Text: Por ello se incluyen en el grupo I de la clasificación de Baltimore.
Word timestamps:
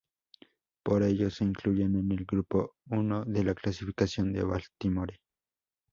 Por 0.83 1.03
ello 1.03 1.29
se 1.29 1.43
incluyen 1.43 1.95
en 1.95 2.11
el 2.11 2.25
grupo 2.25 2.73
I 2.89 2.97
de 3.31 3.43
la 3.43 3.53
clasificación 3.53 4.33
de 4.33 4.41
Baltimore. 4.41 5.21